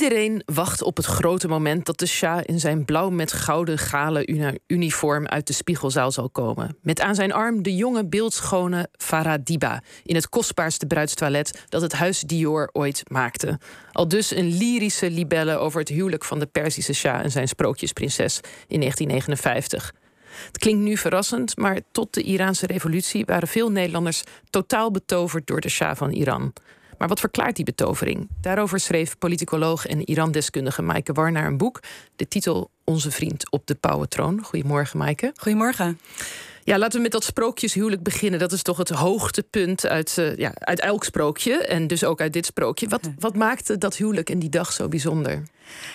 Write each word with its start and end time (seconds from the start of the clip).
Iedereen 0.00 0.42
wacht 0.44 0.82
op 0.82 0.96
het 0.96 1.06
grote 1.06 1.48
moment 1.48 1.86
dat 1.86 1.98
de 1.98 2.06
Shah 2.06 2.40
in 2.42 2.60
zijn 2.60 2.84
blauw 2.84 3.10
met 3.10 3.32
gouden 3.32 3.78
galen 3.78 4.58
uniform 4.66 5.26
uit 5.26 5.46
de 5.46 5.52
spiegelzaal 5.52 6.10
zal 6.10 6.30
komen. 6.30 6.76
Met 6.82 7.00
aan 7.00 7.14
zijn 7.14 7.32
arm 7.32 7.62
de 7.62 7.76
jonge 7.76 8.06
beeldschone 8.06 8.88
Farah 8.92 9.40
Diba 9.44 9.82
in 10.04 10.14
het 10.14 10.28
kostbaarste 10.28 10.86
bruidstoilet 10.86 11.64
dat 11.68 11.82
het 11.82 11.92
huis 11.92 12.20
Dior 12.20 12.70
ooit 12.72 13.02
maakte. 13.10 13.58
Al 13.92 14.08
dus 14.08 14.30
een 14.30 14.56
lyrische 14.56 15.10
libelle 15.10 15.56
over 15.56 15.80
het 15.80 15.88
huwelijk 15.88 16.24
van 16.24 16.38
de 16.38 16.46
Perzische 16.46 16.94
Shah 16.94 17.20
en 17.20 17.30
zijn 17.30 17.48
sprookjesprinses 17.48 18.40
in 18.66 18.80
1959. 18.80 19.94
Het 20.46 20.58
klinkt 20.58 20.82
nu 20.82 20.96
verrassend, 20.96 21.56
maar 21.56 21.80
tot 21.92 22.14
de 22.14 22.22
Iraanse 22.22 22.66
revolutie 22.66 23.24
waren 23.24 23.48
veel 23.48 23.70
Nederlanders 23.70 24.22
totaal 24.50 24.90
betoverd 24.90 25.46
door 25.46 25.60
de 25.60 25.68
Shah 25.68 25.96
van 25.96 26.10
Iran. 26.10 26.52
Maar 27.00 27.08
wat 27.08 27.20
verklaart 27.20 27.56
die 27.56 27.64
betovering? 27.64 28.28
Daarover 28.40 28.80
schreef 28.80 29.18
politicoloog 29.18 29.86
en 29.86 30.10
Iran-deskundige 30.10 30.82
Maaike 30.82 31.12
Warnaar 31.12 31.46
een 31.46 31.56
boek. 31.56 31.80
De 32.16 32.28
titel 32.28 32.70
Onze 32.84 33.10
vriend 33.10 33.50
op 33.50 33.66
de 33.66 33.74
Pauwentroon. 33.74 34.42
Goedemorgen, 34.42 34.98
Maaike. 34.98 35.32
Goedemorgen. 35.36 36.00
Ja, 36.64 36.78
laten 36.78 36.96
we 36.96 37.02
met 37.02 37.12
dat 37.12 37.24
sprookjeshuwelijk 37.24 38.02
beginnen. 38.02 38.38
Dat 38.38 38.52
is 38.52 38.62
toch 38.62 38.76
het 38.76 38.88
hoogtepunt 38.88 39.86
uit, 39.86 40.16
uh, 40.18 40.36
ja, 40.36 40.52
uit 40.54 40.80
elk 40.80 41.04
sprookje. 41.04 41.66
En 41.66 41.86
dus 41.86 42.04
ook 42.04 42.20
uit 42.20 42.32
dit 42.32 42.46
sprookje. 42.46 42.88
Wat, 42.88 43.10
wat 43.18 43.36
maakte 43.36 43.78
dat 43.78 43.96
huwelijk 43.96 44.30
en 44.30 44.38
die 44.38 44.50
dag 44.50 44.72
zo 44.72 44.88
bijzonder? 44.88 45.42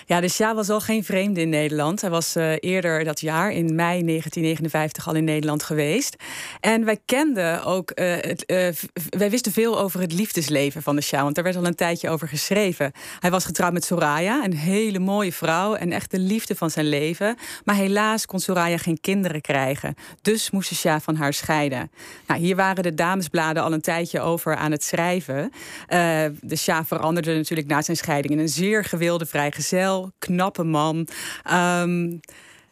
Ja, 0.06 0.20
de 0.20 0.28
Shah 0.28 0.54
was 0.54 0.68
al 0.68 0.80
geen 0.80 1.04
vreemde 1.04 1.40
in 1.40 1.48
Nederland. 1.48 2.00
Hij 2.00 2.10
was 2.10 2.36
uh, 2.36 2.52
eerder 2.60 3.04
dat 3.04 3.20
jaar, 3.20 3.52
in 3.52 3.74
mei 3.74 4.04
1959, 4.04 5.08
al 5.08 5.14
in 5.14 5.24
Nederland 5.24 5.62
geweest. 5.62 6.16
En 6.60 6.84
wij 6.84 6.98
kenden 7.04 7.64
ook, 7.64 7.90
het, 7.94 8.44
uh, 8.46 8.68
wij 9.08 9.30
wisten 9.30 9.52
veel 9.52 9.80
over 9.80 10.00
het 10.00 10.12
liefdesleven 10.12 10.82
van 10.82 10.96
de 10.96 11.02
Shah. 11.02 11.22
Want 11.22 11.34
daar 11.34 11.44
werd 11.44 11.56
al 11.56 11.66
een 11.66 11.74
tijdje 11.74 12.08
over 12.08 12.28
geschreven. 12.28 12.92
Hij 13.18 13.30
was 13.30 13.44
getrouwd 13.44 13.72
met 13.72 13.84
Soraya, 13.84 14.44
een 14.44 14.56
hele 14.56 14.98
mooie 14.98 15.32
vrouw. 15.32 15.74
En 15.74 15.92
echt 15.92 16.10
de 16.10 16.18
liefde 16.18 16.54
van 16.54 16.70
zijn 16.70 16.88
leven. 16.88 17.36
Maar 17.64 17.76
helaas 17.76 18.26
kon 18.26 18.40
Soraya 18.40 18.76
geen 18.76 19.00
kinderen 19.00 19.40
krijgen. 19.40 19.94
Dus 20.22 20.50
moest 20.50 20.68
de 20.68 20.74
Shah 20.74 21.00
van 21.00 21.16
haar 21.16 21.32
scheiden. 21.32 21.90
Nou, 22.26 22.40
hier 22.40 22.56
waren 22.56 22.82
de 22.82 22.94
damesbladen 22.94 23.62
al 23.62 23.72
een 23.72 23.80
tijdje 23.80 24.20
over 24.20 24.56
aan 24.56 24.70
het 24.70 24.84
schrijven. 24.84 25.52
de 26.40 26.56
Shah 26.56 26.84
veranderde 26.84 27.36
natuurlijk 27.36 27.68
na 27.68 27.82
zijn 27.82 27.96
scheiding 27.96 28.34
in 28.34 28.40
een 28.40 28.48
zeer 28.48 28.84
gewilde 28.84 29.26
vrijgezel 29.26 29.64
vrijgezel, 29.66 30.12
knappe 30.18 30.64
man. 30.64 31.08
Um, 31.52 32.20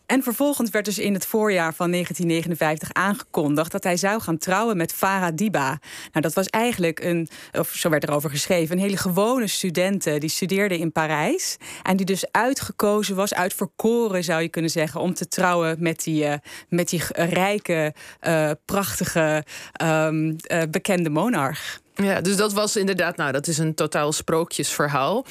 en 0.06 0.22
vervolgens 0.22 0.70
werd 0.70 0.84
dus 0.84 0.98
in 0.98 1.14
het 1.14 1.26
voorjaar 1.26 1.74
van 1.74 1.90
1959 1.90 2.92
aangekondigd 2.92 3.72
dat 3.72 3.84
hij 3.84 3.96
zou 3.96 4.20
gaan 4.20 4.38
trouwen 4.38 4.76
met 4.76 4.92
Farah 4.92 5.34
Diba. 5.34 5.68
Nou, 6.12 6.20
dat 6.20 6.32
was 6.32 6.46
eigenlijk 6.46 7.00
een, 7.00 7.28
of 7.52 7.68
zo 7.68 7.88
werd 7.88 8.08
erover 8.08 8.30
geschreven, 8.30 8.76
een 8.76 8.82
hele 8.82 8.96
gewone 8.96 9.46
studente 9.46 10.18
die 10.18 10.28
studeerde 10.28 10.78
in 10.78 10.92
Parijs. 10.92 11.56
En 11.82 11.96
die 11.96 12.06
dus 12.06 12.30
uitgekozen 12.30 13.16
was, 13.16 13.34
uitverkoren 13.34 14.24
zou 14.24 14.42
je 14.42 14.48
kunnen 14.48 14.70
zeggen, 14.70 15.00
om 15.00 15.14
te 15.14 15.28
trouwen 15.28 15.76
met 15.78 16.04
die, 16.04 16.24
uh, 16.24 16.34
met 16.68 16.88
die 16.88 17.02
rijke, 17.12 17.94
uh, 18.26 18.50
prachtige, 18.64 19.44
um, 19.82 20.36
uh, 20.52 20.62
bekende 20.70 21.10
monarch. 21.10 21.82
Ja, 21.94 22.20
dus 22.20 22.36
dat 22.36 22.52
was 22.52 22.76
inderdaad, 22.76 23.16
nou, 23.16 23.32
dat 23.32 23.46
is 23.46 23.58
een 23.58 23.74
totaal 23.74 24.12
sprookjesverhaal. 24.12 25.26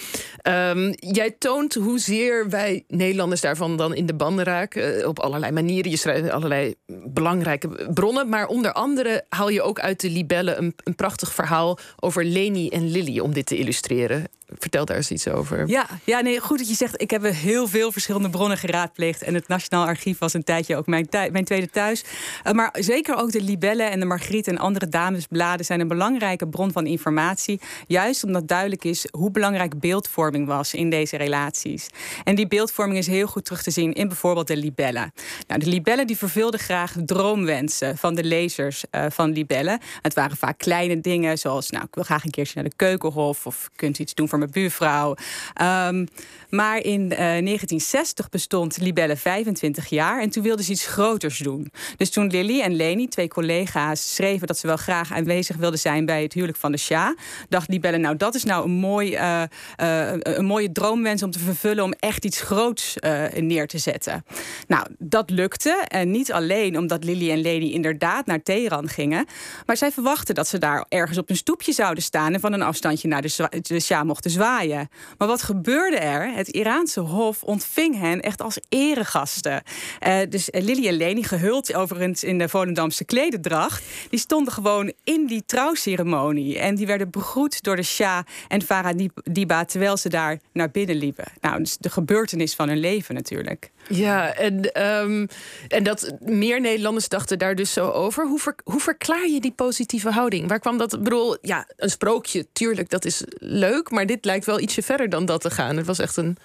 Um, 0.47 0.93
jij 0.97 1.31
toont 1.31 1.73
hoezeer 1.73 2.49
wij 2.49 2.83
Nederlanders 2.87 3.41
daarvan 3.41 3.77
dan 3.77 3.95
in 3.95 4.05
de 4.05 4.13
banden 4.13 4.45
raken. 4.45 5.01
Eh, 5.01 5.07
op 5.07 5.19
allerlei 5.19 5.51
manieren. 5.51 5.91
Je 5.91 5.97
schrijft 5.97 6.29
allerlei 6.29 6.75
belangrijke 7.05 7.89
bronnen. 7.93 8.29
Maar 8.29 8.47
onder 8.47 8.73
andere 8.73 9.25
haal 9.29 9.49
je 9.49 9.61
ook 9.61 9.79
uit 9.79 10.01
de 10.01 10.09
libellen 10.09 10.57
een, 10.57 10.75
een 10.83 10.95
prachtig 10.95 11.33
verhaal 11.33 11.77
over 11.99 12.25
Leni 12.25 12.69
en 12.69 12.91
Lily 12.91 13.19
om 13.19 13.33
dit 13.33 13.45
te 13.45 13.57
illustreren. 13.57 14.25
Vertel 14.57 14.85
daar 14.85 14.97
eens 14.97 15.11
iets 15.11 15.27
over. 15.27 15.67
Ja, 15.67 15.87
ja 16.03 16.21
nee, 16.21 16.39
goed 16.39 16.57
dat 16.57 16.67
je 16.67 16.75
zegt. 16.75 17.01
Ik 17.01 17.11
heb 17.11 17.23
heel 17.23 17.67
veel 17.67 17.91
verschillende 17.91 18.29
bronnen 18.29 18.57
geraadpleegd. 18.57 19.23
En 19.23 19.33
het 19.33 19.47
Nationaal 19.47 19.85
Archief 19.85 20.17
was 20.19 20.33
een 20.33 20.43
tijdje 20.43 20.75
ook 20.75 20.87
mijn, 20.87 21.07
mijn 21.31 21.45
tweede 21.45 21.69
thuis. 21.69 22.03
Uh, 22.47 22.53
maar 22.53 22.75
zeker 22.79 23.15
ook 23.15 23.31
de 23.31 23.41
libellen 23.41 23.91
en 23.91 23.99
de 23.99 24.05
Margriet 24.05 24.47
en 24.47 24.57
andere 24.57 24.89
damesbladen 24.89 25.65
zijn 25.65 25.79
een 25.79 25.87
belangrijke 25.87 26.47
bron 26.47 26.71
van 26.71 26.85
informatie. 26.85 27.61
Juist 27.87 28.23
omdat 28.23 28.47
duidelijk 28.47 28.83
is 28.83 29.07
hoe 29.11 29.31
belangrijk 29.31 29.79
beeldvorming 29.79 30.47
was 30.47 30.73
in 30.73 30.89
deze 30.89 31.17
relaties. 31.17 31.87
En 32.23 32.35
die 32.35 32.47
beeldvorming 32.47 32.97
is 32.97 33.07
heel 33.07 33.27
goed 33.27 33.45
terug 33.45 33.63
te 33.63 33.71
zien 33.71 33.93
in 33.93 34.07
bijvoorbeeld 34.07 34.47
de 34.47 34.57
libellen. 34.57 35.13
Nou, 35.47 35.59
de 35.59 35.69
libellen 35.69 36.07
die 36.07 36.17
vervulden 36.17 36.59
graag 36.59 36.95
droomwensen 37.05 37.97
van 37.97 38.15
de 38.15 38.23
lezers 38.23 38.83
uh, 38.91 39.05
van 39.09 39.31
libellen. 39.31 39.79
Het 40.01 40.13
waren 40.13 40.37
vaak 40.37 40.57
kleine 40.57 41.01
dingen 41.01 41.37
zoals, 41.37 41.69
nou, 41.69 41.83
ik 41.83 41.95
wil 41.95 42.03
graag 42.03 42.23
een 42.23 42.31
keertje 42.31 42.53
naar 42.55 42.69
de 42.69 42.75
keukenhof 42.75 43.45
of 43.45 43.69
kunt 43.75 43.99
iets 43.99 44.13
doen 44.13 44.29
voor 44.29 44.39
buurvrouw. 44.47 45.15
Um, 45.61 46.07
maar 46.53 46.83
in 46.83 47.01
uh, 47.01 47.11
eh, 47.11 47.17
1960 47.17 48.29
bestond 48.29 48.77
Libelle 48.77 49.15
25 49.15 49.87
jaar 49.87 50.21
en 50.21 50.29
toen 50.29 50.43
wilden 50.43 50.65
ze 50.65 50.71
iets 50.71 50.85
groters 50.85 51.37
doen. 51.37 51.71
Dus 51.97 52.09
toen 52.09 52.27
Lily 52.27 52.61
en 52.61 52.75
Leni, 52.75 53.07
twee 53.07 53.27
collega's, 53.27 54.15
schreven 54.15 54.47
dat 54.47 54.57
ze 54.57 54.67
wel 54.67 54.77
graag 54.77 55.11
aanwezig 55.11 55.55
wilden 55.55 55.79
zijn 55.79 56.05
bij 56.05 56.21
het 56.21 56.33
huwelijk 56.33 56.57
van 56.57 56.71
de 56.71 56.77
Shah, 56.77 57.17
dacht 57.49 57.69
Libelle, 57.69 57.97
nou 57.97 58.17
dat 58.17 58.35
is 58.35 58.43
nou 58.43 58.65
een, 58.65 58.71
mooi, 58.71 59.13
uh, 59.13 59.43
uh, 59.81 60.11
een 60.19 60.45
mooie 60.45 60.71
droomwens 60.71 61.23
om 61.23 61.31
te 61.31 61.39
vervullen 61.39 61.83
om 61.83 61.93
echt 61.99 62.25
iets 62.25 62.41
groots 62.41 62.95
neer 63.35 63.67
te 63.67 63.77
zetten. 63.77 64.25
Nou, 64.67 64.87
dat 64.97 65.29
lukte. 65.29 65.85
En 65.87 66.11
niet 66.11 66.31
alleen 66.31 66.77
omdat 66.77 67.03
Lily 67.03 67.31
en 67.31 67.41
Leni 67.41 67.73
inderdaad 67.73 68.25
naar 68.25 68.43
Teheran 68.43 68.89
gingen, 68.89 69.25
maar 69.65 69.77
zij 69.77 69.91
verwachten 69.91 70.35
dat 70.35 70.47
ze 70.47 70.57
daar 70.57 70.85
ergens 70.89 71.17
op 71.17 71.29
een 71.29 71.35
stoepje 71.35 71.71
zouden 71.71 72.03
staan 72.03 72.33
en 72.33 72.39
van 72.39 72.53
een 72.53 72.61
afstandje 72.61 73.07
naar 73.07 73.21
de, 73.21 73.79
Shah 73.79 74.03
mochten 74.03 74.22
zwaaien. 74.29 74.89
Maar 75.17 75.27
wat 75.27 75.41
gebeurde 75.41 75.97
er? 75.97 76.33
Het 76.33 76.47
Iraanse 76.47 76.99
hof 76.99 77.43
ontving 77.43 77.99
hen 77.99 78.21
echt 78.21 78.41
als 78.41 78.57
eregasten. 78.69 79.63
Uh, 80.07 80.17
dus 80.29 80.47
Lily 80.51 80.87
en 80.87 80.93
Leni, 80.93 81.23
gehuld 81.23 81.73
overigens 81.73 82.23
in 82.23 82.37
de 82.37 82.49
Volendamse 82.49 83.05
klededracht, 83.05 83.83
die 84.09 84.19
stonden 84.19 84.53
gewoon 84.53 84.93
in 85.03 85.25
die 85.25 85.43
trouwceremonie. 85.45 86.59
En 86.59 86.75
die 86.75 86.87
werden 86.87 87.09
begroet 87.09 87.63
door 87.63 87.75
de 87.75 87.83
Shah 87.83 88.23
en 88.47 88.61
Farah 88.61 89.07
Diba 89.23 89.65
terwijl 89.65 89.97
ze 89.97 90.09
daar 90.09 90.39
naar 90.53 90.71
binnen 90.71 90.95
liepen. 90.95 91.25
Nou, 91.41 91.57
dus 91.57 91.77
de 91.77 91.89
gebeurtenis 91.89 92.55
van 92.55 92.67
hun 92.67 92.79
leven 92.79 93.15
natuurlijk. 93.15 93.71
Ja, 93.89 94.33
en, 94.33 94.83
um, 94.83 95.27
en 95.67 95.83
dat 95.83 96.13
meer 96.19 96.61
Nederlanders 96.61 97.07
dachten 97.07 97.39
daar 97.39 97.55
dus 97.55 97.73
zo 97.73 97.89
over. 97.89 98.27
Hoe, 98.27 98.39
hoe 98.63 98.79
verklaar 98.79 99.27
je 99.27 99.41
die 99.41 99.51
positieve 99.51 100.09
houding? 100.09 100.47
Waar 100.47 100.59
kwam 100.59 100.77
dat? 100.77 100.93
Ik 100.93 101.03
bedoel, 101.03 101.37
ja, 101.41 101.67
een 101.77 101.89
sprookje, 101.89 102.47
tuurlijk, 102.53 102.89
dat 102.89 103.05
is 103.05 103.23
leuk. 103.37 103.91
Maar 103.91 104.05
dit 104.05 104.25
lijkt 104.25 104.45
wel 104.45 104.59
ietsje 104.59 104.81
verder 104.81 105.09
dan 105.09 105.25
dat 105.25 105.41
te 105.41 105.49
gaan. 105.49 105.77
Het 105.77 105.85
was 105.85 105.99
echt 105.99 106.17
een 106.17 106.37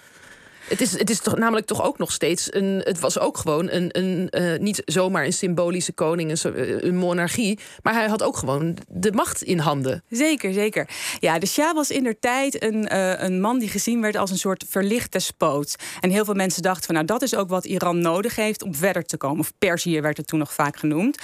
het 0.69 0.81
is, 0.81 0.97
het 0.97 1.09
is 1.09 1.19
toch, 1.19 1.37
namelijk 1.37 1.65
toch 1.65 1.83
ook 1.83 1.97
nog 1.97 2.11
steeds 2.11 2.53
een. 2.53 2.81
Het 2.83 2.99
was 2.99 3.19
ook 3.19 3.37
gewoon 3.37 3.69
een. 3.69 3.89
een 3.97 4.27
uh, 4.31 4.59
niet 4.59 4.81
zomaar 4.85 5.25
een 5.25 5.33
symbolische 5.33 5.91
koning, 5.91 6.43
een, 6.43 6.55
eh, 6.55 6.81
een, 6.81 6.95
monarchie. 6.95 7.59
Maar 7.81 7.93
hij 7.93 8.07
had 8.07 8.23
ook 8.23 8.37
gewoon 8.37 8.77
de 8.87 9.11
macht 9.11 9.41
in 9.41 9.59
handen. 9.59 10.03
Zeker, 10.09 10.53
zeker. 10.53 10.89
Ja, 11.19 11.39
de 11.39 11.45
Shah 11.45 11.73
was 11.73 11.91
in 11.91 12.03
der 12.03 12.19
tijd 12.19 12.63
een, 12.63 12.89
uh, 12.93 13.21
een 13.21 13.41
man 13.41 13.59
die 13.59 13.69
gezien 13.69 14.01
werd 14.01 14.15
als 14.15 14.31
een 14.31 14.37
soort 14.37 14.65
verlicht 14.69 15.11
despoot. 15.11 15.75
En 15.99 16.09
heel 16.09 16.25
veel 16.25 16.33
mensen 16.33 16.61
dachten 16.61 16.85
van 16.85 16.93
nou, 16.93 17.05
dat 17.05 17.21
is 17.21 17.35
ook 17.35 17.49
wat 17.49 17.65
Iran 17.65 18.01
nodig 18.01 18.35
heeft 18.35 18.63
om 18.63 18.75
verder 18.75 19.05
te 19.05 19.17
komen. 19.17 19.39
Of 19.39 19.53
Perzië 19.57 20.01
werd 20.01 20.17
het 20.17 20.27
toen 20.27 20.39
nog 20.39 20.53
vaak 20.53 20.77
genoemd. 20.77 21.17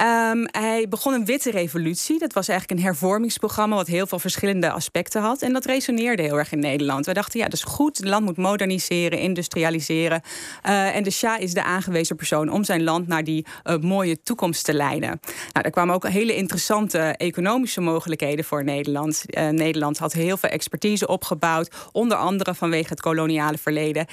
Um, 0.00 0.48
hij 0.50 0.86
begon 0.88 1.12
een 1.12 1.24
witte 1.24 1.50
revolutie. 1.50 2.18
Dat 2.18 2.32
was 2.32 2.48
eigenlijk 2.48 2.80
een 2.80 2.86
hervormingsprogramma 2.86 3.76
wat 3.76 3.86
heel 3.86 4.06
veel 4.06 4.18
verschillende 4.18 4.70
aspecten 4.70 5.22
had. 5.22 5.42
En 5.42 5.52
dat 5.52 5.64
resoneerde 5.64 6.22
heel 6.22 6.38
erg 6.38 6.52
in 6.52 6.58
Nederland. 6.58 7.06
We 7.06 7.12
dachten 7.12 7.38
ja, 7.38 7.44
dat 7.44 7.54
is 7.54 7.64
goed. 7.64 7.96
Het 7.96 8.06
land 8.06 8.24
moet 8.24 8.36
moderniseren 8.36 8.88
industrialiseren. 8.98 10.22
Uh, 10.66 10.96
en 10.96 11.02
de 11.02 11.10
Shah 11.10 11.40
is 11.40 11.54
de 11.54 11.62
aangewezen 11.62 12.16
persoon 12.16 12.48
om 12.48 12.64
zijn 12.64 12.82
land 12.82 13.06
naar 13.06 13.24
die 13.24 13.46
uh, 13.64 13.76
mooie 13.76 14.22
toekomst 14.22 14.64
te 14.64 14.74
leiden. 14.74 15.20
Nou, 15.52 15.64
er 15.64 15.70
kwamen 15.70 15.94
ook 15.94 16.08
hele 16.08 16.36
interessante 16.36 16.98
economische 16.98 17.80
mogelijkheden 17.80 18.44
voor 18.44 18.64
Nederland. 18.64 19.24
Uh, 19.26 19.48
Nederland 19.48 19.98
had 19.98 20.12
heel 20.12 20.36
veel 20.36 20.48
expertise 20.48 21.06
opgebouwd, 21.06 21.88
onder 21.92 22.16
andere 22.16 22.54
vanwege 22.54 22.88
het 22.88 23.00
koloniale 23.00 23.58
verleden. 23.58 24.06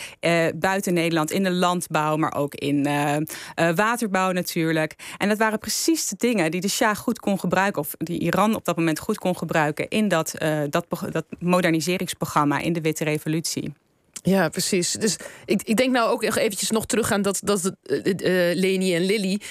buiten 0.56 0.94
Nederland 0.94 1.32
in 1.32 1.44
de 1.44 1.52
landbouw, 1.52 2.16
maar 2.16 2.36
ook 2.36 2.56
in 2.56 2.88
waterbouw 3.76 4.32
natuurlijk. 4.32 4.96
En 5.18 5.30
dat 5.30 5.38
waren 5.38 5.60
precies 5.60 6.08
de 6.08 6.16
dingen 6.18 6.52
die 6.52 6.62
de 6.62 6.70
Shah 6.70 6.96
goed 6.96 7.20
kon 7.20 7.40
gebruiken, 7.40 7.82
of 7.82 7.96
die 7.98 8.20
Iran 8.20 8.56
op 8.56 8.66
dat 8.66 8.78
moment 8.78 9.00
goed 9.00 9.18
kon 9.18 9.38
gebruiken 9.38 9.88
in 9.88 10.08
dat, 10.08 10.36
dat, 10.70 10.86
dat 11.12 11.26
moderniseringsprogramma 11.40 12.60
in 12.60 12.74
de 12.74 12.82
Witte 12.82 13.04
Revolutie. 13.04 13.74
Ja, 14.22 14.50
precies. 14.50 14.92
Dus 14.92 15.16
ik, 15.46 15.62
ik 15.64 15.78
denk 15.78 15.92
nou 15.92 16.10
ook 16.10 16.24
eventjes 16.24 16.70
nog 16.70 16.86
terug 16.86 17.12
aan 17.12 17.22
dat, 17.22 17.40
dat 17.44 17.72
uh, 17.84 18.02
Leni 18.54 18.96
en 18.96 19.02
Lily. 19.02 19.42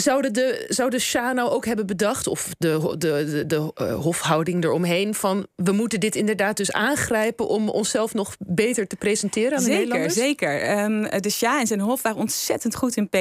Zouden 0.00 0.32
de, 0.32 0.64
zou 0.68 0.90
de 0.90 0.98
Shah 0.98 1.34
nou 1.34 1.50
ook 1.50 1.64
hebben 1.66 1.86
bedacht, 1.86 2.26
of 2.26 2.48
de, 2.58 2.94
de, 2.98 3.24
de, 3.24 3.46
de 3.46 3.72
uh, 3.82 3.94
hofhouding 3.94 4.64
eromheen, 4.64 5.14
van 5.14 5.46
we 5.56 5.72
moeten 5.72 6.00
dit 6.00 6.16
inderdaad 6.16 6.56
dus 6.56 6.72
aangrijpen 6.72 7.48
om 7.48 7.68
onszelf 7.68 8.14
nog 8.14 8.36
beter 8.38 8.86
te 8.86 8.96
presenteren 8.96 9.52
aan 9.52 9.62
zeker, 9.62 9.74
de 9.74 9.78
Nederlanders? 9.78 10.14
Zeker, 10.14 10.80
um, 10.82 11.20
De 11.20 11.30
Shah 11.30 11.60
en 11.60 11.66
zijn 11.66 11.80
hof 11.80 12.02
waren 12.02 12.18
ontzettend 12.18 12.76
goed 12.76 12.96
in 12.96 13.08
PR. 13.08 13.16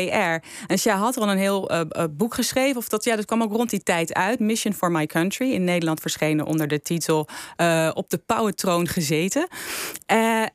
En 0.67 0.77
Shah 0.77 0.99
had 0.99 1.17
al 1.17 1.29
een 1.29 1.37
heel 1.37 1.71
uh, 1.71 1.81
boek 2.11 2.33
geschreven, 2.33 2.77
of 2.77 2.89
dat, 2.89 3.03
ja, 3.03 3.15
dat 3.15 3.25
kwam 3.25 3.43
ook 3.43 3.51
rond 3.51 3.69
die 3.69 3.83
tijd 3.83 4.13
uit, 4.13 4.39
Mission 4.39 4.73
for 4.73 4.91
My 4.91 5.05
Country, 5.05 5.51
in 5.51 5.63
Nederland 5.63 6.01
verschenen 6.01 6.45
onder 6.45 6.67
de 6.67 6.81
titel 6.81 7.27
uh, 7.61 7.91
Op 7.93 8.09
de 8.09 8.17
Pauwentroon 8.17 8.87
gezeten. 8.87 9.47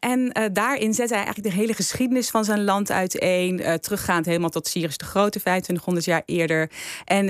en 0.00 0.50
daarin 0.52 0.94
zette 0.94 1.14
hij 1.14 1.24
eigenlijk 1.24 1.54
de 1.54 1.60
hele 1.60 1.74
geschiedenis 1.74 2.30
van 2.30 2.44
zijn 2.44 2.64
land 2.64 2.90
uiteen. 2.90 3.62
teruggaand 3.80 4.26
helemaal 4.26 4.50
tot 4.50 4.68
Cyrus 4.68 4.96
de 4.96 5.04
Grote, 5.04 5.40
2500 5.40 6.04
jaar 6.04 6.11
eerder. 6.24 6.70
En 7.04 7.26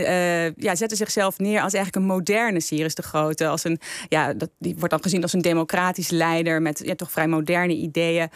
ja, 0.56 0.75
zette 0.75 0.96
zichzelf 0.96 1.38
neer 1.38 1.62
als 1.62 1.75
eigenlijk 1.75 1.96
een 1.96 2.14
moderne 2.17 2.61
Cyrus 2.61 2.94
de 2.94 3.02
Grote. 3.02 3.46
Als 3.46 3.64
een, 3.64 3.79
ja, 4.08 4.32
dat, 4.32 4.50
die 4.58 4.75
wordt 4.75 4.90
dan 4.90 5.02
gezien 5.02 5.23
als 5.23 5.32
een 5.32 5.43
democratisch 5.43 6.11
leider 6.11 6.62
met 6.62 6.82
ja, 6.84 6.94
toch 6.94 7.11
vrij 7.11 7.29
moderne 7.29 7.75
ideeën. 7.75 8.29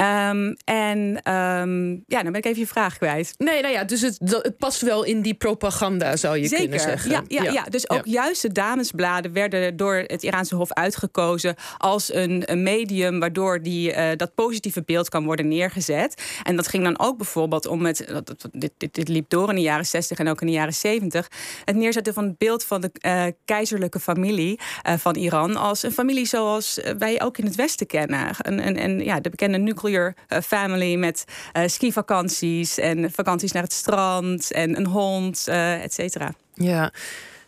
Um, 0.00 0.56
en 0.64 0.98
um, 1.32 2.04
ja, 2.06 2.22
dan 2.22 2.32
ben 2.32 2.34
ik 2.34 2.44
even 2.44 2.60
je 2.60 2.66
vraag 2.66 2.96
kwijt. 2.96 3.34
Nee, 3.38 3.62
nou 3.62 3.74
ja, 3.74 3.84
dus 3.84 4.00
het, 4.00 4.18
het 4.20 4.56
past 4.58 4.80
wel 4.80 5.04
in 5.04 5.22
die 5.22 5.34
propaganda, 5.34 6.16
zou 6.16 6.38
je 6.38 6.48
kunnen 6.48 6.80
zeggen. 6.80 7.10
Ja, 7.10 7.22
ja, 7.28 7.42
ja. 7.42 7.52
ja. 7.52 7.64
dus 7.64 7.90
ook 7.90 8.06
juist 8.06 8.42
de 8.42 8.52
damesbladen 8.52 9.32
werden 9.32 9.76
door 9.76 9.94
het 9.94 10.22
Iraanse 10.22 10.54
Hof 10.54 10.72
uitgekozen 10.72 11.54
als 11.78 12.14
een, 12.14 12.42
een 12.50 12.62
medium 12.62 13.20
waardoor 13.20 13.62
die, 13.62 13.92
uh, 13.92 14.08
dat 14.16 14.34
positieve 14.34 14.82
beeld 14.82 15.08
kan 15.08 15.24
worden 15.24 15.48
neergezet. 15.48 16.22
En 16.42 16.56
dat 16.56 16.68
ging 16.68 16.84
dan 16.84 16.98
ook 16.98 17.16
bijvoorbeeld 17.16 17.66
om 17.66 17.84
het, 17.84 18.06
dat, 18.08 18.48
dit, 18.52 18.72
dit, 18.76 18.94
dit, 18.94 19.08
liep 19.08 19.30
door 19.30 19.48
in 19.48 19.54
de 19.54 19.60
jaren 19.76 19.90
60 19.90 20.18
en 20.18 20.28
ook 20.28 20.40
in 20.40 20.46
de 20.46 20.52
jaren 20.52 20.74
70, 20.74 21.28
het 21.64 21.76
neerzetten 21.76 22.14
van 22.14 22.24
het 22.24 22.38
beeld 22.38 22.64
van 22.64 22.80
de 22.80 22.90
uh, 23.00 23.24
keizerlijke 23.44 24.00
familie 24.00 24.60
uh, 24.88 24.94
van 24.96 25.14
Iran 25.14 25.56
als 25.56 25.82
een 25.82 25.92
familie 25.92 26.26
zoals 26.26 26.80
wij 26.98 27.22
ook 27.22 27.38
in 27.38 27.44
het 27.44 27.54
Westen 27.54 27.86
kennen. 27.86 28.36
En, 28.36 28.60
en, 28.60 28.76
en 28.76 29.00
ja, 29.00 29.20
de 29.20 29.30
bekende 29.30 29.58
nuclear 29.58 30.14
family 30.44 30.94
met 30.94 31.24
skivakanties 31.66 32.78
en 32.78 33.12
vakanties 33.12 33.52
naar 33.52 33.62
het 33.62 33.72
strand 33.72 34.52
en 34.52 34.76
een 34.76 34.86
hond, 34.86 35.48
et 35.48 35.94
cetera. 35.94 36.34
Ja, 36.54 36.92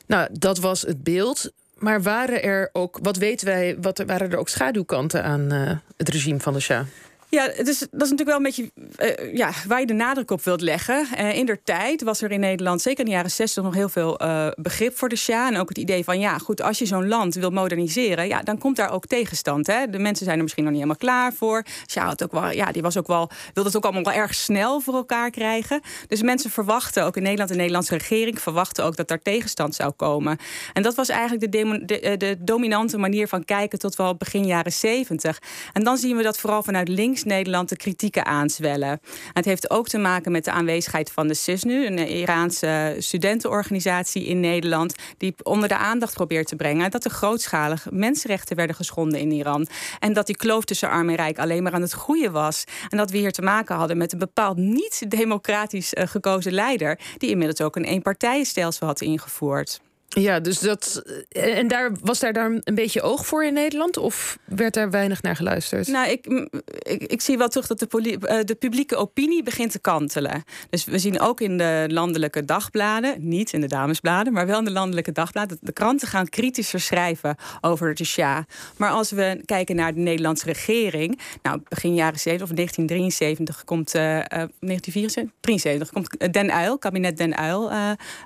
nou, 0.06 0.28
dat 0.32 0.58
was 0.58 0.82
het 0.82 1.02
beeld. 1.02 1.50
Maar 1.78 2.02
waren 2.02 2.42
er 2.42 2.70
ook, 2.72 2.98
wat 3.02 3.16
weten 3.16 3.46
wij, 3.46 3.76
wat, 3.80 4.02
waren 4.06 4.30
er 4.30 4.38
ook 4.38 4.48
schaduwkanten 4.48 5.24
aan 5.24 5.50
het 5.96 6.08
regime 6.08 6.40
van 6.40 6.52
de 6.52 6.60
Shah? 6.60 6.86
Ja, 7.30 7.46
dus 7.46 7.78
dat 7.78 8.02
is 8.02 8.10
natuurlijk 8.10 8.28
wel 8.28 8.36
een 8.36 8.42
beetje 8.42 8.70
uh, 8.98 9.34
ja, 9.34 9.52
waar 9.66 9.80
je 9.80 9.86
de 9.86 9.92
nadruk 9.92 10.30
op 10.30 10.42
wilt 10.42 10.60
leggen. 10.60 11.06
Uh, 11.18 11.36
in 11.36 11.46
der 11.46 11.62
tijd 11.62 12.02
was 12.02 12.22
er 12.22 12.30
in 12.30 12.40
Nederland, 12.40 12.82
zeker 12.82 12.98
in 12.98 13.04
de 13.04 13.10
jaren 13.10 13.30
60, 13.30 13.62
nog 13.62 13.74
heel 13.74 13.88
veel 13.88 14.22
uh, 14.22 14.46
begrip 14.56 14.96
voor 14.96 15.08
de 15.08 15.16
Sja. 15.16 15.48
En 15.48 15.56
ook 15.56 15.68
het 15.68 15.78
idee 15.78 16.04
van, 16.04 16.20
ja, 16.20 16.38
goed, 16.38 16.62
als 16.62 16.78
je 16.78 16.86
zo'n 16.86 17.08
land 17.08 17.34
wil 17.34 17.50
moderniseren, 17.50 18.28
ja, 18.28 18.42
dan 18.42 18.58
komt 18.58 18.76
daar 18.76 18.90
ook 18.90 19.06
tegenstand. 19.06 19.66
Hè? 19.66 19.90
De 19.90 19.98
mensen 19.98 20.24
zijn 20.24 20.36
er 20.36 20.42
misschien 20.42 20.64
nog 20.64 20.72
niet 20.72 20.82
helemaal 20.82 21.02
klaar 21.02 21.32
voor. 21.32 21.64
Sja 21.86 22.04
had 22.04 22.22
ook 22.22 22.32
wel, 22.32 22.50
ja, 22.50 22.72
die 22.72 22.82
was 22.82 22.96
ook 22.96 23.06
wel, 23.06 23.30
wilde 23.54 23.68
het 23.68 23.76
ook 23.76 23.84
allemaal 23.84 24.02
wel 24.02 24.22
erg 24.22 24.34
snel 24.34 24.80
voor 24.80 24.94
elkaar 24.94 25.30
krijgen. 25.30 25.80
Dus 26.06 26.22
mensen 26.22 26.50
verwachten, 26.50 27.04
ook 27.04 27.16
in 27.16 27.22
Nederland, 27.22 27.50
de 27.50 27.56
Nederlandse 27.56 27.96
regering 27.96 28.40
verwachten 28.40 28.84
ook 28.84 28.96
dat 28.96 29.08
daar 29.08 29.22
tegenstand 29.22 29.74
zou 29.74 29.92
komen. 29.92 30.38
En 30.72 30.82
dat 30.82 30.94
was 30.94 31.08
eigenlijk 31.08 31.52
de, 31.52 31.82
de, 31.84 32.16
de 32.16 32.36
dominante 32.38 32.98
manier 32.98 33.28
van 33.28 33.44
kijken 33.44 33.78
tot 33.78 33.96
wel 33.96 34.16
begin 34.16 34.46
jaren 34.46 34.72
70. 34.72 35.38
En 35.72 35.84
dan 35.84 35.96
zien 35.96 36.16
we 36.16 36.22
dat 36.22 36.38
vooral 36.38 36.62
vanuit 36.62 36.88
links 36.88 37.16
Nederland 37.24 37.68
de 37.68 37.76
kritieken 37.76 38.24
aanzwellen. 38.26 39.00
het 39.32 39.44
heeft 39.44 39.70
ook 39.70 39.88
te 39.88 39.98
maken 39.98 40.32
met 40.32 40.44
de 40.44 40.50
aanwezigheid 40.50 41.12
van 41.12 41.28
de 41.28 41.34
CISNU, 41.34 41.86
een 41.86 41.98
Iraanse 41.98 42.96
studentenorganisatie 42.98 44.24
in 44.24 44.40
Nederland, 44.40 44.94
die 45.18 45.34
onder 45.42 45.68
de 45.68 45.76
aandacht 45.76 46.14
probeert 46.14 46.46
te 46.46 46.56
brengen 46.56 46.90
dat 46.90 47.04
er 47.04 47.10
grootschalig 47.10 47.86
mensenrechten 47.90 48.56
werden 48.56 48.76
geschonden 48.76 49.20
in 49.20 49.30
Iran. 49.30 49.66
En 49.98 50.12
dat 50.12 50.26
die 50.26 50.36
kloof 50.36 50.64
tussen 50.64 50.90
arm 50.90 51.08
en 51.08 51.14
rijk 51.14 51.38
alleen 51.38 51.62
maar 51.62 51.72
aan 51.72 51.82
het 51.82 51.92
groeien 51.92 52.32
was. 52.32 52.64
En 52.88 52.96
dat 52.96 53.10
we 53.10 53.18
hier 53.18 53.32
te 53.32 53.42
maken 53.42 53.76
hadden 53.76 53.96
met 53.96 54.12
een 54.12 54.18
bepaald 54.18 54.56
niet-democratisch 54.56 55.94
eh, 55.94 56.06
gekozen 56.06 56.52
leider, 56.52 56.98
die 57.18 57.30
inmiddels 57.30 57.60
ook 57.60 57.76
een 57.76 57.84
eenpartijenstelsel 57.84 58.86
had 58.86 59.00
ingevoerd. 59.00 59.80
Ja, 60.08 60.40
dus 60.40 60.58
dat. 60.58 61.02
Eh, 61.28 61.58
en 61.58 61.68
daar 61.68 61.90
was 62.00 62.18
daar 62.18 62.32
dan 62.32 62.60
een 62.64 62.74
beetje 62.74 63.02
oog 63.02 63.26
voor 63.26 63.44
in 63.44 63.52
Nederland? 63.52 63.96
Of 63.96 64.38
werd 64.44 64.74
daar 64.74 64.90
weinig 64.90 65.22
naar 65.22 65.36
geluisterd? 65.36 65.86
Nou, 65.86 66.10
ik, 66.10 66.26
ik, 67.06 67.20
zie 67.20 67.38
wel 67.38 67.48
terug 67.48 67.66
dat 67.66 67.78
de, 67.78 68.18
eh, 68.20 68.44
de 68.44 68.54
publieke 68.54 68.96
opinie 68.96 69.42
begint 69.42 69.70
te 69.70 69.78
kantelen. 69.78 70.44
Dus 70.70 70.84
we 70.84 70.98
zien 70.98 71.20
ook 71.20 71.40
in 71.40 71.58
de 71.58 71.84
landelijke 71.88 72.44
dagbladen, 72.44 73.28
niet 73.28 73.52
in 73.52 73.60
de 73.60 73.66
damesbladen, 73.66 74.32
maar 74.32 74.46
wel 74.46 74.58
in 74.58 74.64
de 74.64 74.70
landelijke 74.70 75.12
dagbladen, 75.12 75.48
dat 75.48 75.58
de 75.66 75.72
kranten 75.72 76.08
gaan 76.08 76.28
kritischer 76.28 76.80
schrijven 76.80 77.36
over 77.60 77.94
de 77.94 78.04
Sja. 78.04 78.46
Maar 78.76 78.90
als 78.90 79.10
we 79.10 79.42
kijken 79.44 79.76
naar 79.76 79.94
de 79.94 80.00
Nederlandse 80.00 80.44
regering, 80.44 81.20
nou, 81.42 81.60
begin 81.68 81.94
jaren 81.94 82.18
70 82.18 82.48
of 82.48 82.54
1973 82.54 83.64
komt. 83.64 83.94
Uh, 83.94 84.16
uh, 84.16 84.22
1973 84.60 85.90
komt 85.90 86.32
Den 86.32 86.50
Uyl, 86.50 86.78
kabinet 86.78 87.16
Den 87.16 87.40
Uyl, 87.40 87.70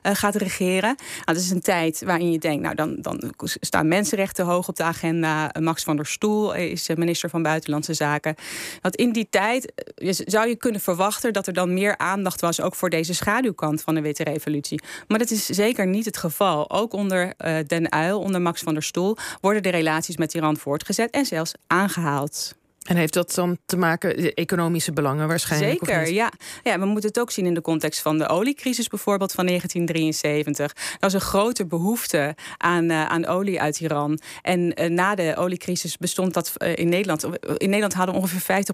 gaat 0.03 0.35
regeren. 0.35 0.95
Nou, 0.99 1.25
dat 1.25 1.37
is 1.37 1.51
een 1.51 1.61
waarin 2.05 2.31
je 2.33 2.39
denkt, 2.39 2.63
nou 2.63 2.75
dan, 2.75 2.97
dan 3.01 3.33
staan 3.61 3.89
mensenrechten 3.89 4.45
hoog 4.45 4.69
op 4.69 4.77
de 4.77 4.83
agenda. 4.83 5.55
Max 5.61 5.83
van 5.83 5.97
der 5.97 6.07
Stoel 6.07 6.55
is 6.55 6.89
minister 6.95 7.31
van 7.31 7.43
Buitenlandse 7.43 7.95
Zaken. 7.95 8.35
Want 8.81 8.97
in 8.97 9.13
die 9.13 9.27
tijd 9.31 9.73
eh, 9.75 10.09
zou 10.13 10.49
je 10.49 10.57
kunnen 10.57 10.81
verwachten 10.81 11.33
dat 11.33 11.47
er 11.47 11.53
dan 11.53 11.75
meer 11.75 11.99
aandacht 11.99 12.41
was, 12.41 12.61
ook 12.61 12.75
voor 12.75 12.91
deze 12.91 13.15
schaduwkant 13.15 13.83
van 13.83 13.95
de 13.95 14.01
Witte 14.01 14.25
Revolutie. 14.25 14.83
Maar 15.09 15.19
dat 15.19 15.31
is 15.31 15.47
zeker 15.47 15.87
niet 15.87 16.05
het 16.05 16.17
geval. 16.17 16.71
Ook 16.71 16.93
onder 16.93 17.25
uh, 17.25 17.57
Den 17.67 17.97
Uyl, 17.97 18.21
onder 18.21 18.41
Max 18.41 18.63
van 18.63 18.73
der 18.73 18.83
Stoel, 18.83 19.17
worden 19.41 19.63
de 19.63 19.69
relaties 19.69 20.17
met 20.17 20.35
Iran 20.35 20.57
voortgezet 20.57 21.11
en 21.11 21.25
zelfs 21.25 21.53
aangehaald. 21.67 22.55
En 22.83 22.97
heeft 22.97 23.13
dat 23.13 23.35
dan 23.35 23.59
te 23.67 23.77
maken, 23.77 24.35
economische 24.35 24.93
belangen 24.93 25.29
waarschijnlijk? 25.29 25.85
Zeker, 25.85 26.13
ja. 26.13 26.33
ja. 26.63 26.79
We 26.79 26.87
moeten 26.87 27.09
het 27.09 27.21
ook 27.21 27.31
zien 27.31 27.47
in 27.47 27.55
de 27.55 27.61
context 27.61 28.01
van 28.01 28.19
de 28.19 28.29
oliecrisis 28.29 28.89
bijvoorbeeld 28.89 29.33
van 29.33 29.47
1973. 29.47 30.73
Er 30.93 30.97
was 30.99 31.13
een 31.13 31.21
grote 31.21 31.67
behoefte 31.67 32.35
aan, 32.57 32.91
uh, 32.91 33.05
aan 33.05 33.27
olie 33.27 33.61
uit 33.61 33.81
Iran. 33.81 34.19
En 34.43 34.81
uh, 34.81 34.91
na 34.91 35.15
de 35.15 35.37
oliecrisis 35.37 35.97
bestond 35.97 36.35
dat 36.35 36.53
uh, 36.57 36.77
in 36.77 36.89
Nederland. 36.89 37.25
In 37.25 37.69
Nederland 37.69 37.95
hadden 37.95 38.15
we 38.15 38.21
ongeveer 38.21 38.65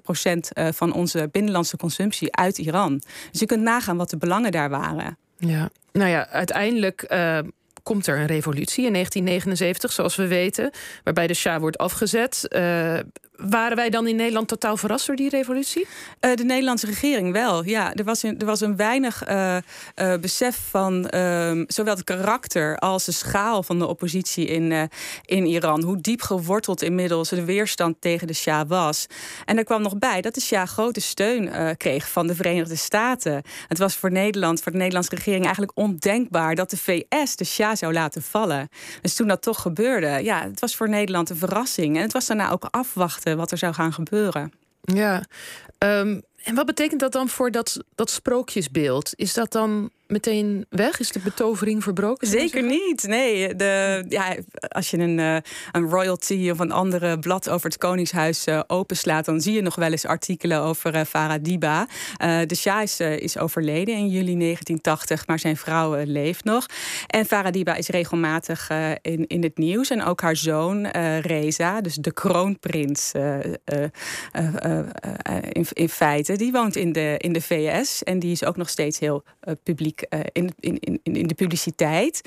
50% 0.70 0.74
van 0.74 0.92
onze 0.92 1.28
binnenlandse 1.32 1.76
consumptie 1.76 2.36
uit 2.36 2.58
Iran. 2.58 3.02
Dus 3.30 3.40
je 3.40 3.46
kunt 3.46 3.62
nagaan 3.62 3.96
wat 3.96 4.10
de 4.10 4.16
belangen 4.16 4.52
daar 4.52 4.70
waren. 4.70 5.18
Ja, 5.38 5.70
nou 5.92 6.10
ja, 6.10 6.28
uiteindelijk 6.28 7.02
komt 7.88 8.06
er 8.06 8.18
een 8.18 8.26
revolutie 8.26 8.86
in 8.86 8.92
1979, 8.92 9.92
zoals 9.92 10.16
we 10.16 10.26
weten, 10.26 10.70
waarbij 11.04 11.26
de 11.26 11.34
Shah 11.34 11.60
wordt 11.60 11.78
afgezet. 11.78 12.46
Uh, 12.48 12.98
waren 13.36 13.76
wij 13.76 13.90
dan 13.90 14.06
in 14.06 14.16
Nederland 14.16 14.48
totaal 14.48 14.76
verrast 14.76 15.06
door 15.06 15.16
die 15.16 15.28
revolutie? 15.28 15.86
Uh, 16.20 16.34
de 16.34 16.44
Nederlandse 16.44 16.86
regering 16.86 17.32
wel. 17.32 17.64
Ja, 17.64 17.94
er 17.94 18.04
was 18.04 18.22
een, 18.22 18.38
er 18.38 18.46
was 18.46 18.60
een 18.60 18.76
weinig 18.76 19.28
uh, 19.28 19.56
besef 20.20 20.60
van 20.70 21.08
ehm, 21.08 21.64
zowel 21.66 21.94
het 21.94 22.04
karakter 22.04 22.76
als 22.76 23.04
de 23.04 23.12
schaal 23.12 23.62
van 23.62 23.78
de 23.78 23.86
oppositie 23.86 24.46
in, 24.46 24.90
in 25.24 25.46
Iran. 25.46 25.82
Hoe 25.82 26.00
diep 26.00 26.20
geworteld 26.20 26.82
inmiddels 26.82 27.28
de 27.28 27.44
weerstand 27.44 28.00
tegen 28.00 28.26
de 28.26 28.34
Shah 28.34 28.68
was. 28.68 29.06
En 29.44 29.58
er 29.58 29.64
kwam 29.64 29.82
nog 29.82 29.98
bij 29.98 30.20
dat 30.20 30.34
de 30.34 30.40
Shah 30.40 30.66
grote 30.66 31.00
steun 31.00 31.76
kreeg 31.76 32.08
van 32.08 32.26
de 32.26 32.34
Verenigde 32.34 32.76
Staten. 32.76 33.42
Het 33.68 33.78
was 33.78 33.94
voor 33.94 34.10
Nederland, 34.10 34.62
voor 34.62 34.72
de 34.72 34.78
Nederlandse 34.78 35.14
regering 35.14 35.42
eigenlijk 35.42 35.78
ondenkbaar 35.78 36.54
dat 36.54 36.70
de 36.70 36.76
VS 36.76 37.36
de 37.36 37.44
Shah 37.44 37.76
zou 37.78 37.92
laten 37.92 38.22
vallen. 38.22 38.68
Dus 39.02 39.14
toen 39.14 39.28
dat 39.28 39.42
toch 39.42 39.62
gebeurde, 39.62 40.22
ja, 40.22 40.42
het 40.42 40.60
was 40.60 40.76
voor 40.76 40.88
Nederland 40.88 41.30
een 41.30 41.36
verrassing. 41.36 41.96
En 41.96 42.02
het 42.02 42.12
was 42.12 42.26
daarna 42.26 42.50
ook 42.50 42.68
afwachten 42.70 43.36
wat 43.36 43.50
er 43.50 43.58
zou 43.58 43.74
gaan 43.74 43.92
gebeuren. 43.92 44.52
Ja, 44.80 45.22
um, 45.78 46.22
en 46.48 46.54
wat 46.54 46.66
betekent 46.66 47.00
dat 47.00 47.12
dan 47.12 47.28
voor 47.28 47.50
dat, 47.50 47.84
dat 47.94 48.10
sprookjesbeeld? 48.10 49.12
Is 49.16 49.34
dat 49.34 49.52
dan 49.52 49.90
meteen 50.08 50.66
weg? 50.68 51.00
Is 51.00 51.12
de 51.12 51.18
betovering 51.18 51.82
verbroken? 51.82 52.28
Zeker 52.28 52.62
niet. 52.62 53.02
Nee, 53.06 53.56
de, 53.56 54.04
ja, 54.08 54.36
als 54.68 54.90
je 54.90 54.98
een, 54.98 55.18
uh, 55.18 55.36
een 55.72 55.88
royalty 55.88 56.50
of 56.50 56.58
een 56.58 56.72
andere 56.72 57.18
blad 57.18 57.48
over 57.48 57.66
het 57.66 57.78
Koningshuis 57.78 58.46
uh, 58.46 58.60
openslaat, 58.66 59.24
dan 59.24 59.40
zie 59.40 59.52
je 59.52 59.62
nog 59.62 59.74
wel 59.74 59.90
eens 59.90 60.06
artikelen 60.06 60.60
over 60.60 60.94
uh, 60.94 61.00
Farah 61.00 61.42
Diba. 61.42 61.86
de 62.46 62.54
Shah 62.54 62.82
is, 62.82 63.00
is, 63.00 63.38
overleden 63.38 63.94
in 63.94 64.08
juli 64.08 64.36
1980, 64.38 65.26
maar 65.26 65.38
zijn 65.38 65.56
vrouw 65.56 66.04
leeft 66.04 66.44
nog. 66.44 66.66
En 67.06 67.26
Farah 67.26 67.52
Diba 67.52 67.74
is 67.74 67.88
regelmatig 67.88 68.70
in, 69.02 69.26
in 69.26 69.42
het 69.42 69.58
nieuws. 69.58 69.90
En 69.90 70.04
ook 70.04 70.20
haar 70.20 70.36
zoon 70.36 70.86
Reza, 71.20 71.80
dus 71.80 71.94
de 71.94 72.12
kroonprins 72.12 73.12
in, 75.52 75.66
in 75.72 75.88
feite, 75.88 76.36
die 76.38 76.52
woont 76.52 76.76
in 76.76 76.92
de, 76.92 77.14
in 77.18 77.32
de 77.32 77.40
VS. 77.40 78.02
En 78.02 78.18
die 78.18 78.32
is 78.32 78.44
ook 78.44 78.56
nog 78.56 78.68
steeds 78.68 78.98
heel 78.98 79.22
publiek 79.62 80.06
uh, 80.10 80.20
in, 80.32 80.50
in, 80.60 80.78
in, 80.80 81.00
in 81.02 81.26
de 81.26 81.34
publiciteit. 81.34 82.20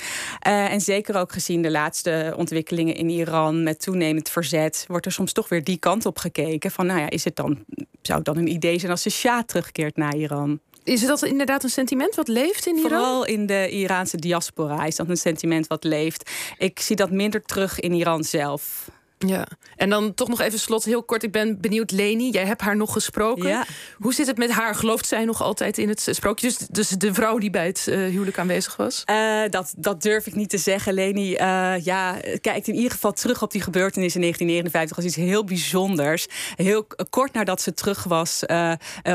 Uh, 0.47 0.71
en 0.71 0.81
zeker 0.81 1.15
ook 1.15 1.31
gezien 1.31 1.61
de 1.61 1.71
laatste 1.71 2.33
ontwikkelingen 2.37 2.95
in 2.95 3.09
Iran 3.09 3.63
met 3.63 3.81
toenemend 3.81 4.29
verzet, 4.29 4.85
wordt 4.87 5.05
er 5.05 5.11
soms 5.11 5.33
toch 5.33 5.49
weer 5.49 5.63
die 5.63 5.77
kant 5.77 6.05
op 6.05 6.17
gekeken. 6.17 6.71
Van 6.71 6.85
nou 6.85 6.99
ja, 6.99 7.09
is 7.09 7.23
het 7.23 7.35
dan, 7.35 7.65
zou 8.01 8.17
het 8.17 8.25
dan 8.25 8.37
een 8.37 8.51
idee 8.51 8.79
zijn 8.79 8.91
als 8.91 9.03
de 9.03 9.09
Shah 9.09 9.43
terugkeert 9.43 9.97
naar 9.97 10.15
Iran? 10.15 10.59
Is 10.83 11.05
dat 11.05 11.23
inderdaad 11.23 11.63
een 11.63 11.69
sentiment 11.69 12.15
wat 12.15 12.27
leeft 12.27 12.67
in 12.67 12.75
Iran? 12.75 12.89
Vooral 12.89 13.25
in 13.25 13.45
de 13.45 13.69
Iraanse 13.69 14.17
diaspora 14.17 14.85
is 14.85 14.95
dat 14.95 15.09
een 15.09 15.17
sentiment 15.17 15.67
wat 15.67 15.83
leeft. 15.83 16.31
Ik 16.57 16.79
zie 16.79 16.95
dat 16.95 17.11
minder 17.11 17.41
terug 17.41 17.79
in 17.79 17.93
Iran 17.93 18.23
zelf. 18.23 18.89
Ja, 19.27 19.47
en 19.75 19.89
dan 19.89 20.13
toch 20.13 20.27
nog 20.27 20.41
even 20.41 20.59
slot, 20.59 20.83
heel 20.83 21.03
kort. 21.03 21.23
Ik 21.23 21.31
ben 21.31 21.61
benieuwd, 21.61 21.91
Leni, 21.91 22.29
jij 22.29 22.45
hebt 22.45 22.61
haar 22.61 22.75
nog 22.75 22.93
gesproken. 22.93 23.47
Ja. 23.47 23.65
Hoe 23.97 24.13
zit 24.13 24.27
het 24.27 24.37
met 24.37 24.51
haar? 24.51 24.75
Gelooft 24.75 25.07
zij 25.07 25.25
nog 25.25 25.41
altijd 25.41 25.77
in 25.77 25.89
het 25.89 26.07
sprookje? 26.11 26.47
Dus, 26.47 26.57
dus 26.57 26.89
de 26.89 27.13
vrouw 27.13 27.37
die 27.37 27.49
bij 27.49 27.65
het 27.65 27.85
uh, 27.89 27.95
huwelijk 27.95 28.39
aanwezig 28.39 28.75
was? 28.75 29.03
Uh, 29.09 29.41
dat, 29.49 29.73
dat 29.77 30.01
durf 30.01 30.27
ik 30.27 30.35
niet 30.35 30.49
te 30.49 30.57
zeggen. 30.57 30.93
Leni 30.93 31.31
uh, 31.31 31.73
ja, 31.83 32.17
kijkt 32.41 32.67
in 32.67 32.75
ieder 32.75 32.91
geval 32.91 33.13
terug 33.13 33.41
op 33.41 33.51
die 33.51 33.61
gebeurtenis 33.61 34.15
in 34.15 34.21
1959 34.21 34.97
als 34.97 35.05
iets 35.05 35.15
heel 35.15 35.43
bijzonders. 35.43 36.27
Heel 36.55 36.87
kort 37.09 37.33
nadat 37.33 37.61
ze 37.61 37.73
terug 37.73 38.03
was, 38.03 38.43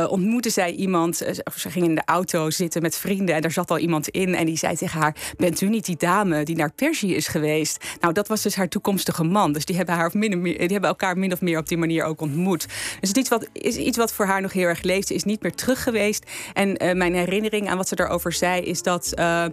ontmoette 0.09 0.51
zij 0.51 0.73
iemand. 0.73 1.17
ze 1.57 1.71
ging 1.71 1.85
in 1.85 1.95
de 1.95 2.03
auto 2.05 2.51
zitten 2.51 2.83
met 2.83 2.97
vrienden 2.97 3.35
en 3.35 3.43
daar 3.43 3.53
zat 3.53 3.71
al 3.71 3.79
iemand 3.79 4.09
in. 4.09 4.35
En 4.35 4.47
die 4.47 4.57
zei 4.57 4.77
tegen 4.77 5.01
haar: 5.01 5.17
Bent 5.37 5.61
u 5.61 5.69
niet 5.69 5.85
die 5.85 5.97
dame 5.97 6.43
die 6.43 6.57
naar 6.57 6.73
Persie 6.73 7.15
is 7.15 7.29
geweest? 7.29 7.85
Nou, 8.01 8.13
dat 8.13 8.29
was 8.29 8.43
dus 8.43 8.55
haar 8.55 8.69
toekomstige 8.69 9.25
man. 9.25 9.53
Dus 9.53 9.65
die 9.65 9.77
hebben 9.77 9.95
haar 9.97 10.11
min 10.13 10.43
meer, 10.43 10.59
die 10.59 10.69
hebben 10.69 10.91
elkaar 10.91 11.19
min 11.19 11.33
of 11.33 11.41
meer 11.41 11.59
op 11.59 11.69
die 11.69 11.79
manier 11.79 12.05
ook 12.05 12.21
ontmoet. 12.21 12.67
Dus 13.01 13.09
het 13.09 13.17
is 13.17 13.23
iets 13.23 13.29
wat, 13.29 13.49
is 13.53 13.77
iets 13.77 13.97
wat 13.97 14.13
voor 14.13 14.27
haar 14.27 14.41
nog 14.41 14.53
heel 14.53 14.67
erg 14.67 14.83
leeft. 14.83 15.07
Ze 15.07 15.15
is 15.15 15.25
niet 15.25 15.43
meer 15.43 15.55
terug 15.55 15.83
geweest. 15.83 16.31
En 16.53 16.85
uh, 16.85 16.93
mijn 16.93 17.15
herinnering 17.15 17.69
aan 17.69 17.77
wat 17.77 17.89
ze 17.89 17.95
daarover 17.95 18.33
zei, 18.33 18.63
is 18.63 18.83
dat 18.83 19.13
uh, 19.19 19.45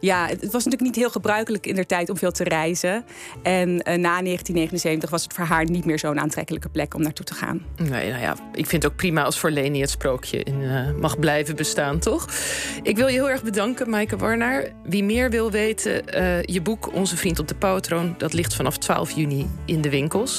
ja, 0.00 0.26
het 0.26 0.40
was 0.40 0.64
natuurlijk 0.64 0.82
niet 0.82 0.96
heel 0.96 1.10
gebruikelijk 1.10 1.66
in 1.66 1.74
der 1.74 1.86
tijd 1.86 2.10
om 2.10 2.16
veel 2.16 2.32
te 2.32 2.44
reizen. 2.44 3.04
En 3.42 3.68
uh, 3.68 3.76
na 3.84 4.22
1979 4.22 5.10
was 5.10 5.22
het 5.22 5.32
voor 5.32 5.44
haar 5.44 5.70
niet 5.70 5.84
meer 5.84 5.98
zo'n 5.98 6.20
aantrekkelijke 6.20 6.68
plek 6.68 6.94
om 6.94 7.02
naartoe 7.02 7.24
te 7.24 7.34
gaan. 7.34 7.62
Nee, 7.76 8.10
nou 8.10 8.22
ja, 8.22 8.36
ik 8.52 8.66
vind 8.66 8.82
het 8.82 8.92
ook 8.92 8.98
prima 8.98 9.22
als 9.22 9.38
voor 9.38 9.50
Leni 9.50 9.80
het 9.80 9.90
sprookje 9.90 10.42
in, 10.42 10.96
mag 11.00 11.18
blijven 11.18 11.56
bestaan, 11.56 11.98
toch? 11.98 12.28
Ik 12.82 12.96
wil 12.96 13.06
je 13.06 13.12
heel 13.12 13.30
erg 13.30 13.42
bedanken, 13.42 13.90
Maaike 13.90 14.16
Warnaar. 14.16 14.68
Wie 14.84 15.04
meer 15.04 15.30
wil 15.30 15.50
weten, 15.50 15.92
je 16.52 16.60
boek 16.62 16.92
Onze 16.92 17.16
Vriend 17.16 17.38
op 17.38 17.48
de 17.48 17.54
Pauwtroon, 17.54 18.14
dat 18.18 18.32
ligt 18.32 18.54
vanaf 18.54 18.78
12 18.78 19.10
juni 19.10 19.46
in 19.64 19.80
de 19.86 19.92
winkels. 19.92 20.36